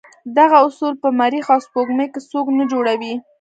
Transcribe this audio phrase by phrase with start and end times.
[0.37, 3.13] دغه اصول په مریخ او سپوږمۍ کې څوک نه جوړوي.